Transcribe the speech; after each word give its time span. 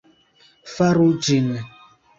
Faru 0.75 1.07
ĝin 1.29 1.55